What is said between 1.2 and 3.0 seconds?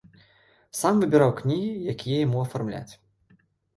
кнігі, якія яму афармляць.